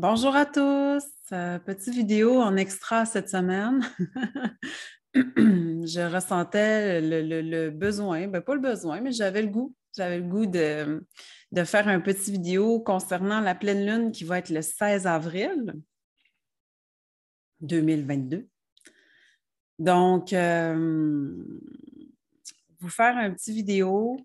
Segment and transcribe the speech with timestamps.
[0.00, 1.04] Bonjour à tous.
[1.32, 3.82] Euh, petite vidéo en extra cette semaine.
[5.14, 9.74] je ressentais le, besoin, ben pas le besoin, mais j'avais le goût.
[9.94, 11.04] J'avais le goût de,
[11.66, 15.74] faire un petit vidéo concernant la pleine lune qui va être le 16 avril
[17.60, 18.48] 2022.
[19.78, 21.44] Donc, euh,
[22.78, 24.16] vous faire un petit vidéo.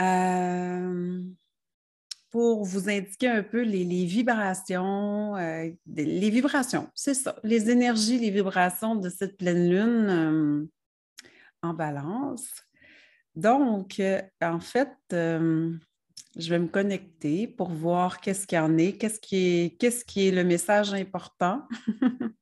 [0.00, 1.22] Euh,
[2.30, 8.30] pour vous indiquer un peu les, vibrations, euh, les vibrations, c'est ça, les énergies, les
[8.30, 10.66] vibrations de cette pleine lune euh,
[11.62, 12.48] en balance.
[13.34, 15.78] Donc, euh, en fait, je
[16.36, 20.28] vais me connecter pour voir qu'est-ce qu'il y en est, qu'est-ce qui est, qu'est-ce qui
[20.28, 21.66] est le message important.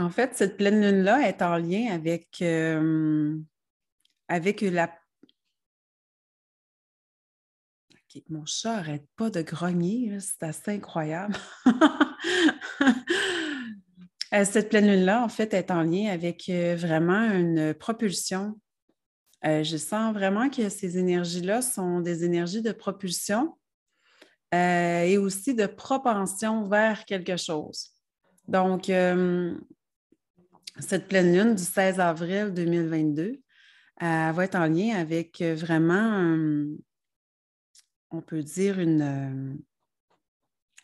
[0.00, 3.36] En fait, cette pleine lune-là est en lien avec, euh,
[4.28, 4.90] avec la.
[8.30, 11.36] mon chat n'arrête pas de grogner, c'est assez incroyable.
[14.32, 18.60] Euh, cette pleine lune-là, en fait, est en lien avec euh, vraiment une propulsion.
[19.42, 23.58] je sens vraiment que ces énergies-là sont des énergies de propulsion
[24.52, 27.88] et aussi de propension vers quelque chose.
[28.46, 28.88] Donc,
[30.78, 33.40] cette pleine lune du 16 avril 2022
[34.00, 36.66] va être en lien avec euh, vraiment, euh,
[38.10, 39.54] on peut dire, une, euh,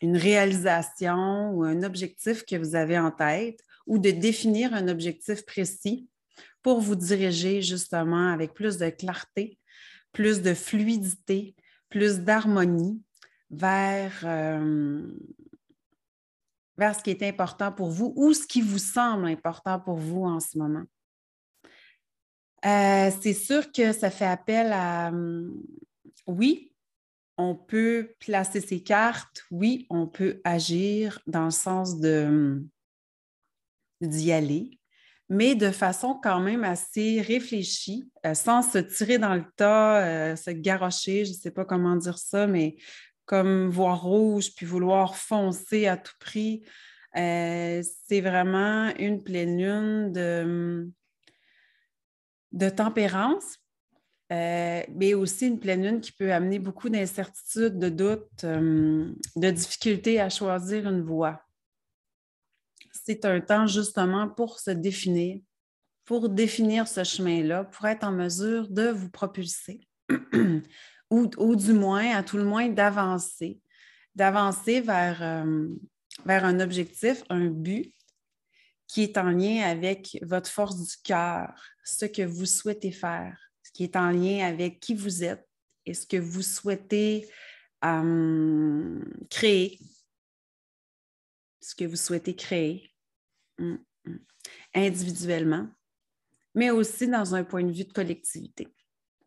[0.00, 5.44] une réalisation ou un objectif que vous avez en tête ou de définir un objectif
[5.44, 6.08] précis
[6.62, 9.58] pour vous diriger justement avec plus de clarté,
[10.12, 11.54] plus de fluidité,
[11.90, 13.02] plus d'harmonie
[13.50, 14.24] vers
[16.76, 20.24] vers ce qui est important pour vous ou ce qui vous semble important pour vous
[20.24, 20.84] en ce moment?
[22.64, 25.62] Euh, c'est sûr que ça fait appel à, hum,
[26.26, 26.72] oui,
[27.36, 32.68] on peut placer ses cartes, oui, on peut agir dans le sens de hum,
[34.00, 34.78] d'y aller,
[35.28, 40.36] mais de façon quand même assez réfléchie, euh, sans se tirer dans le tas, euh,
[40.36, 42.76] se garrocher, je ne sais pas comment dire ça, mais
[43.26, 46.62] comme voir rouge puis vouloir foncer à tout prix.
[47.16, 50.12] Euh, c'est vraiment une pleine lune
[52.52, 53.58] de, tempérance,
[54.32, 59.50] euh, mais aussi une pleine lune qui peut amener beaucoup d'incertitudes, de doutes, euh, de
[59.50, 61.40] difficultés à choisir une voie.
[62.92, 65.40] C'est un temps justement pour se définir,
[66.04, 69.86] pour définir ce chemin-là, pour être en mesure de vous propulser.
[71.10, 73.60] ou, du moins, à tout le moins, d'avancer,
[74.14, 75.68] d'avancer vers, euh,
[76.24, 77.94] vers un objectif, un but
[78.86, 81.52] qui est en lien avec votre force du cœur,
[81.84, 85.46] ce que vous souhaitez faire, ce qui est en lien avec qui vous êtes
[85.86, 87.28] et ce que vous souhaitez
[87.84, 89.00] euh,
[89.30, 89.78] créer,
[91.60, 92.94] ce que vous souhaitez créer.
[93.58, 94.18] Hum, hum,
[94.74, 95.68] individuellement,
[96.54, 98.68] mais aussi dans un point de vue de collectivité.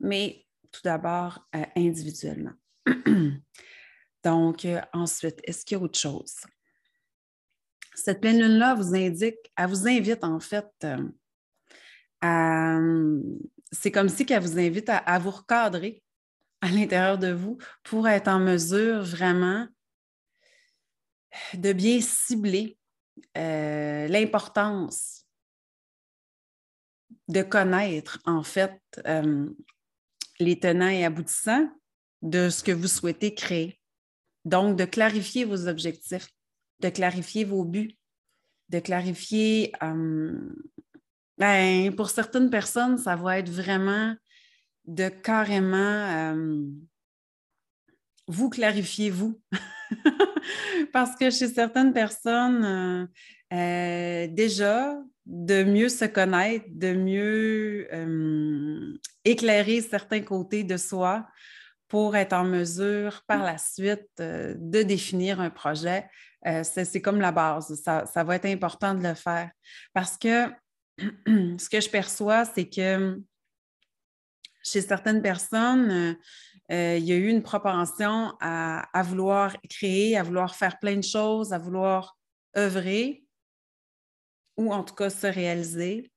[0.00, 2.54] Mais tout d'abord euh, individuellement.
[4.24, 6.36] Donc, euh, ensuite, est-ce qu'il y a autre chose?
[7.94, 11.08] Cette pleine lune-là vous indique, elle vous invite en fait euh,
[12.20, 12.78] à.
[13.72, 16.02] C'est comme si qu'elle vous invite à, vous recadrer
[16.60, 19.66] à l'intérieur de vous pour être en mesure vraiment
[21.52, 22.78] de bien cibler
[23.34, 25.26] l'importance
[27.28, 28.80] de connaître en fait
[30.40, 31.68] les tenants et aboutissants
[32.22, 33.80] de ce que vous souhaitez créer.
[34.44, 36.28] Donc, de clarifier vos objectifs,
[36.80, 37.96] de clarifier vos buts,
[38.68, 40.54] de clarifier, euh,
[41.38, 44.14] ben, pour certaines personnes, ça va être vraiment
[44.86, 46.64] de carrément euh,
[48.28, 49.40] vous clarifier vous.
[50.92, 53.08] Parce que chez certaines personnes,
[53.52, 54.96] euh, déjà,
[55.26, 61.26] de mieux se connaître, de mieux euh, éclairer certains côtés de soi
[61.88, 66.08] pour être en mesure par la suite euh, de définir un projet.
[66.46, 67.74] Euh, c'est comme la base.
[67.82, 69.50] Ça, ça, va être important de le faire
[69.92, 70.46] parce que
[70.98, 73.20] ce que je perçois, c'est que
[74.62, 76.16] chez certaines personnes,
[76.68, 81.04] il y a eu une propension à, à vouloir créer, à vouloir faire plein de
[81.04, 82.16] choses, à vouloir
[82.56, 83.25] œuvrer,
[84.56, 86.10] ou en tout cas se réaliser.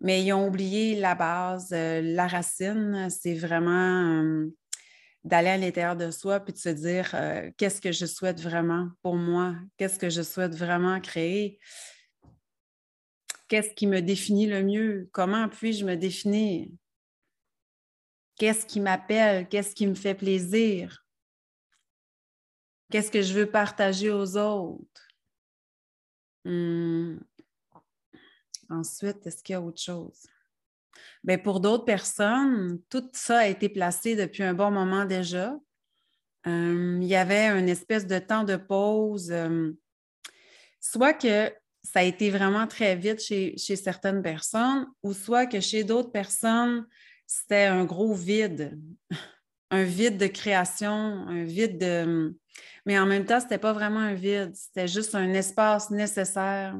[0.00, 4.46] Mais ils ont oublié la base, euh, la racine, c'est vraiment euh,
[5.24, 8.88] d'aller à l'intérieur de soi puis de se dire euh, qu'est-ce que je souhaite vraiment
[9.02, 11.58] pour moi, qu'est-ce que je souhaite vraiment créer,
[13.48, 16.68] qu'est-ce qui me définit le mieux, comment puis-je me définir?
[18.36, 19.48] Qu'est-ce qui m'appelle?
[19.48, 21.04] Qu'est-ce qui me fait plaisir?
[22.90, 25.08] Qu'est-ce que je veux partager aux autres?
[26.44, 27.18] Hmm.
[28.70, 30.26] Ensuite, est-ce qu'il y a autre chose?
[31.24, 35.56] Bien, pour d'autres personnes, tout ça a été placé depuis un bon moment déjà.
[36.46, 39.72] Euh, il y avait une espèce de temps de pause, euh,
[40.80, 45.60] soit que ça a été vraiment très vite chez, chez certaines personnes, ou soit que
[45.60, 46.86] chez d'autres personnes,
[47.26, 48.78] c'était un gros vide,
[49.70, 52.36] un vide de création, un vide de...
[52.86, 56.78] Mais en même temps, ce n'était pas vraiment un vide, c'était juste un espace nécessaire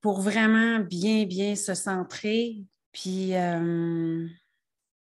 [0.00, 3.32] pour vraiment bien, bien se centrer, puis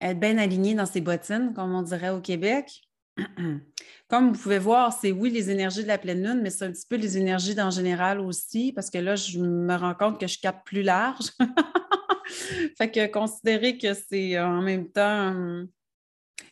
[0.00, 2.82] être bien aligné dans ses bottines, comme on dirait au Québec.
[4.08, 6.72] Comme vous pouvez voir, c'est oui les énergies de la pleine lune, mais c'est un
[6.72, 10.26] petit peu les énergies en général aussi, parce que là, je me rends compte que
[10.26, 11.26] je capte plus large.
[12.78, 15.64] fait que considérer que c'est en même temps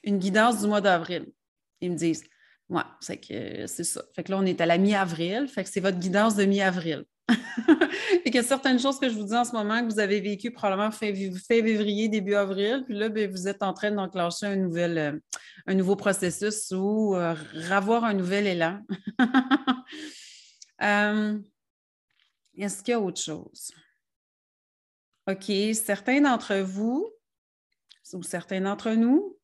[0.04, 1.26] une guidance du mois d'avril.
[1.80, 2.24] Ils me disent
[2.68, 4.02] Ouais, c'est que c'est ça.
[4.14, 7.04] Fait que là, on est à la mi-avril, fait que c'est votre guidance de mi-avril.
[8.24, 10.50] et a certaines choses que je vous dis en ce moment que vous avez vécues
[10.50, 11.12] probablement fin,
[11.46, 15.18] février, début avril, puis là, ben, vous êtes en train d'enclencher un, nouvel, euh,
[15.66, 17.34] un nouveau processus ou euh,
[17.70, 18.80] un nouvel élan.
[20.80, 21.36] Euh,
[22.56, 23.72] est-ce qu'il y a autre chose?
[25.28, 27.12] OK, certains d'entre vous
[28.12, 29.36] ou certains d'entre nous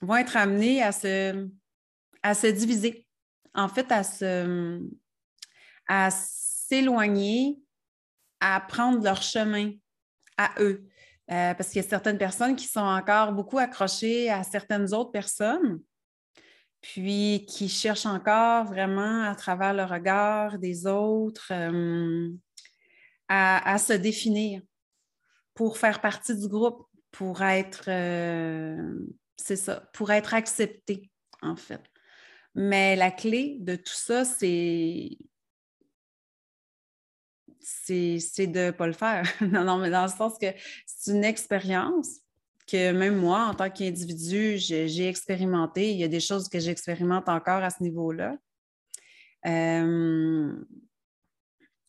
[0.00, 1.48] vont être amenés à se,
[2.22, 3.06] à se diviser,
[3.54, 4.80] en fait, à se,
[5.88, 7.58] à s'éloigner,
[8.40, 9.72] à prendre leur chemin
[10.36, 10.86] à eux.
[11.30, 15.12] Euh, parce qu'il y a certaines personnes qui sont encore beaucoup accrochées à certaines autres
[15.12, 15.80] personnes,
[16.80, 22.30] puis qui cherchent encore vraiment à travers le regard des autres euh,
[23.28, 24.60] à, se définir
[25.54, 29.06] pour faire partie du groupe, pour être, euh,
[29.40, 31.10] c'est ça, pour être accepté,
[31.42, 31.82] en fait.
[32.54, 35.16] Mais la clé de tout ça, c'est
[37.62, 39.24] c'est de ne pas le faire.
[39.40, 40.46] non, non, mais dans le sens que
[40.86, 42.20] c'est une expérience
[42.66, 45.90] que même moi, en tant qu'individu, j'ai expérimenté.
[45.90, 48.36] Il y a des choses que j'expérimente encore à ce niveau-là.
[49.46, 50.54] Euh,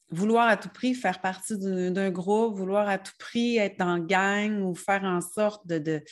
[0.10, 4.62] vouloir à tout prix faire partie d'un groupe, vouloir à tout prix être en gang
[4.62, 6.04] ou faire en sorte de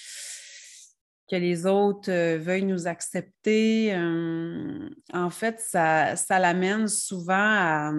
[1.30, 7.94] que les autres euh, veuillent nous accepter, euh, en fait, ça, ça l'amène souvent à,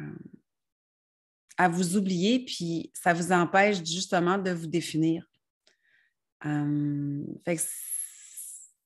[0.00, 0.04] euh,
[1.58, 5.28] à vous oublier, puis ça vous empêche justement de vous définir.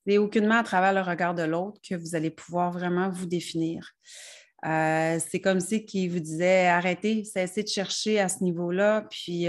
[0.06, 3.92] c'est aucunement à travers le regard de l'autre que vous allez pouvoir vraiment vous définir.
[4.62, 9.46] c'est comme si qui vous disait arrêtez, cessez de chercher à ce niveau-là, puis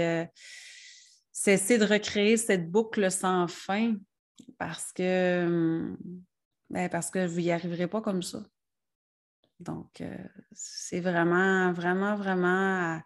[1.32, 3.96] cesser de recréer cette boucle sans fin
[4.58, 5.96] parce que, hum,
[6.70, 8.42] ben, parce que vous n'y arriverez pas comme ça.
[9.60, 10.16] Donc, euh,
[10.52, 13.00] c'est vraiment, vraiment, vraiment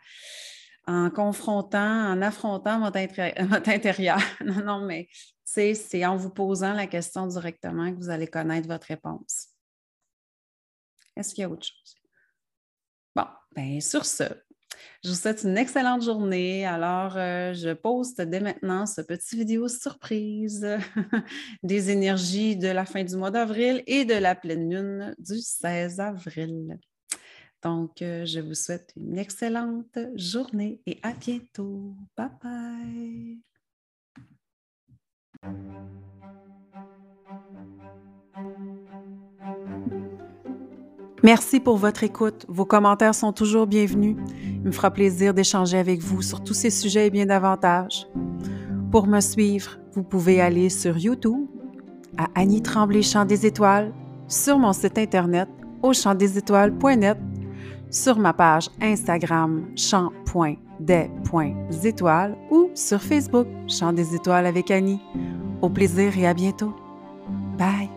[0.86, 2.98] en confrontant, en affrontant votre,
[3.68, 4.18] intérieur.
[4.44, 5.08] non, non, mais
[5.44, 9.48] c'est en vous posant la question directement que vous allez connaître votre réponse.
[11.16, 11.94] Est-ce qu'il y a autre chose?
[13.14, 14.24] Bon, bien, sur ce,
[15.04, 16.66] je vous souhaite une excellente journée.
[16.66, 20.66] Alors, euh, je poste dès maintenant ce petit vidéo surprise
[21.62, 26.00] des énergies de la fin du mois d'avril et de la pleine lune du 16
[26.00, 26.78] avril.
[27.62, 31.94] Donc, euh, je vous souhaite une excellente journée et à bientôt.
[32.16, 33.38] Bye bye.
[41.22, 42.46] Merci pour votre écoute.
[42.46, 44.16] Vos commentaires sont toujours bienvenus.
[44.66, 48.08] Me fera plaisir d'échanger avec vous sur tous ces sujets et bien davantage.
[48.90, 51.46] Pour me suivre, vous pouvez aller sur YouTube
[52.18, 53.92] à Annie Tremblay Chant des Étoiles,
[54.26, 55.48] sur mon site internet
[55.82, 57.16] au chantdesétoiles.net,
[57.90, 65.00] sur ma page Instagram chant.des.étoiles ou sur Facebook Chant des Étoiles avec Annie.
[65.62, 66.74] Au plaisir et à bientôt.
[67.56, 67.95] Bye!